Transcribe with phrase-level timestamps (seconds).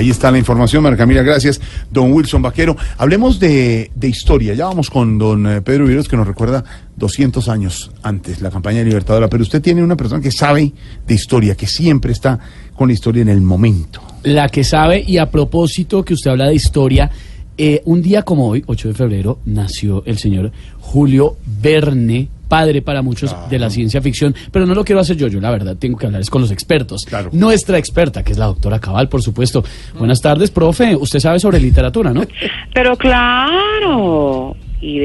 [0.00, 1.60] Ahí está la información, Marca Camila, gracias.
[1.90, 2.74] Don Wilson Vaquero.
[2.96, 4.54] Hablemos de, de historia.
[4.54, 6.64] Ya vamos con don eh, Pedro Viveros que nos recuerda
[6.96, 9.28] 200 años antes, la campaña Libertadora.
[9.28, 10.72] Pero usted tiene una persona que sabe
[11.06, 12.38] de historia, que siempre está
[12.74, 14.00] con la historia en el momento.
[14.22, 17.10] La que sabe, y a propósito que usted habla de historia,
[17.58, 23.00] eh, un día como hoy, 8 de febrero, nació el señor Julio Verne, padre para
[23.00, 25.96] muchos de la ciencia ficción, pero no lo quiero hacer yo, yo la verdad tengo
[25.96, 27.04] que hablar es con los expertos.
[27.06, 27.30] Claro.
[27.32, 29.64] Nuestra experta, que es la doctora Cabal, por supuesto.
[29.96, 30.96] Buenas tardes, profe.
[30.96, 32.24] Usted sabe sobre literatura, ¿no?
[32.74, 33.99] Pero claro,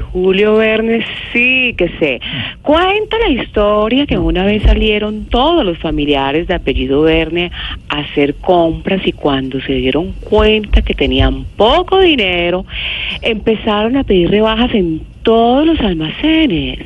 [0.00, 2.20] Julio Verne sí que sé.
[2.62, 7.50] Cuenta la historia que una vez salieron todos los familiares de apellido Verne
[7.88, 12.64] a hacer compras y cuando se dieron cuenta que tenían poco dinero,
[13.22, 16.78] empezaron a pedir rebajas en todos los almacenes.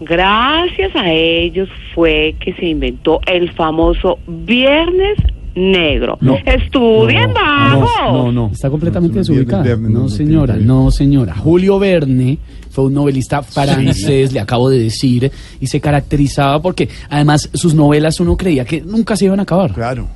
[0.00, 5.16] Gracias a ellos fue que se inventó el famoso Viernes
[5.54, 6.18] Negro.
[6.20, 6.36] No.
[6.44, 7.90] Estudien, no, vagos.
[8.12, 9.76] no, no, está completamente desubicada.
[9.76, 11.34] No, señora, no, señora.
[11.36, 12.38] Julio Verne
[12.70, 15.30] fue un novelista francés, le acabo de decir,
[15.60, 19.72] y se caracterizaba porque además sus novelas uno creía que nunca se iban a acabar.
[19.72, 20.08] Claro.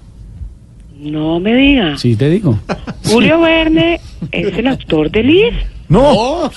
[0.99, 1.97] No me diga.
[1.97, 2.59] Sí, te digo.
[3.05, 4.01] Julio Verne
[4.33, 5.55] es el autor de Liz.
[5.89, 6.51] No,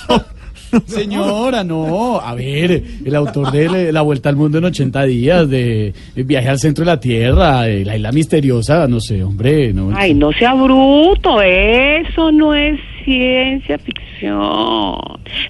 [0.86, 2.20] Señora, no.
[2.20, 6.58] A ver, el autor de La Vuelta al Mundo en 80 días, de Viaje al
[6.58, 9.90] Centro de la Tierra, de La Isla Misteriosa, no sé, hombre, no.
[9.94, 14.96] Ay, no sea bruto, eso no es ciencia ficción.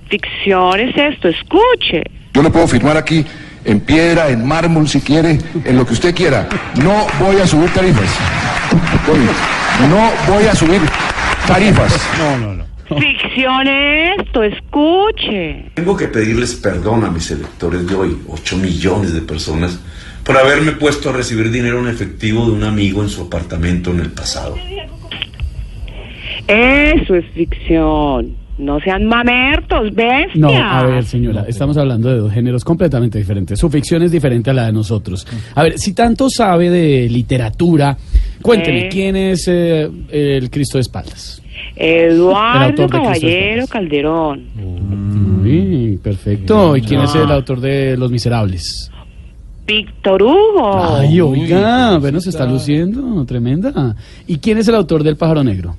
[0.09, 2.03] Ficción es esto, escuche.
[2.35, 3.25] Yo le puedo firmar aquí
[3.65, 6.49] en piedra, en mármol, si quiere, en lo que usted quiera.
[6.83, 8.19] No voy a subir tarifas.
[9.89, 10.81] No voy a subir
[11.47, 11.93] tarifas.
[12.19, 12.72] no, no, no.
[12.99, 15.71] Ficción es esto, escuche.
[15.75, 19.81] Tengo que pedirles perdón a mis electores de hoy, 8 millones de personas,
[20.25, 24.01] por haberme puesto a recibir dinero en efectivo de un amigo en su apartamento en
[24.01, 24.57] el pasado.
[26.47, 28.37] Eso es ficción.
[28.59, 30.37] No sean mamertos, bestias.
[30.37, 33.59] No, a ver, señora, estamos hablando de dos géneros completamente diferentes.
[33.59, 35.27] Su ficción es diferente a la de nosotros.
[35.55, 37.97] A ver, si tanto sabe de literatura,
[38.43, 38.89] cuénteme, Eh.
[38.91, 41.41] ¿quién es eh, el Cristo de espaldas?
[41.77, 43.71] Eduardo El autor de Caballero Después.
[43.71, 44.45] Calderón.
[45.43, 46.77] Uy, perfecto.
[46.77, 48.91] ¿Y quién es el autor de Los Miserables?
[49.67, 50.97] Víctor Hugo.
[50.97, 53.95] Ay, oiga, bueno, se está luciendo, tremenda.
[54.27, 55.77] ¿Y quién es el autor del pájaro negro?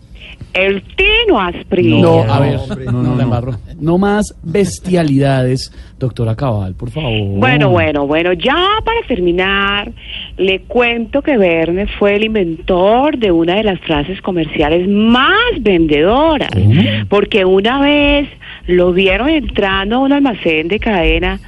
[0.54, 2.00] El Tino Asprilla.
[2.02, 3.98] No, a ver, hombre, no, no, no, no.
[3.98, 7.40] más bestialidades, doctora Cabal, por favor.
[7.40, 9.92] Bueno, bueno, bueno, ya para terminar,
[10.38, 16.50] le cuento que Verne fue el inventor de una de las frases comerciales más vendedoras,
[16.54, 16.82] ¿Cómo?
[17.10, 18.30] porque una vez
[18.68, 21.40] lo vieron entrando a un almacén de cadena.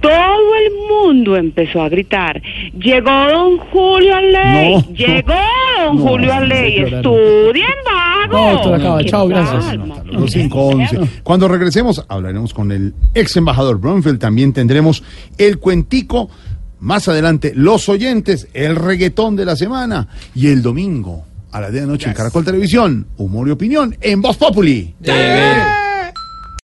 [0.00, 2.42] Todo el mundo empezó a gritar,
[2.78, 4.92] llegó don Julio Arley, No.
[4.92, 5.32] llegó
[5.84, 6.96] don No, Julio Arley, no.
[6.98, 8.32] estudien vago.
[8.32, 9.76] No, doctora Cabal, ¿Qué chao, gracias.
[10.06, 11.00] Los 511.
[11.22, 14.18] Cuando regresemos, hablaremos con el ex embajador Bromfield.
[14.18, 15.02] También tendremos
[15.38, 16.28] el cuentico.
[16.80, 20.08] Más adelante, los oyentes, el reggaetón de la semana.
[20.34, 23.96] Y el domingo, a las 10 de la noche en Caracol Televisión, humor y opinión
[24.00, 24.94] en Voz Populi.